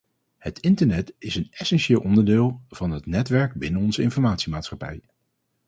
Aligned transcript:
Het 0.37 0.59
internet 0.59 1.13
is 1.17 1.35
een 1.35 1.47
essentieel 1.51 1.99
onderdeel 2.01 2.61
van 2.69 2.91
het 2.91 3.05
netwerk 3.05 3.53
binnen 3.53 3.81
onze 3.81 4.01
informatiemaatschappij. 4.01 5.01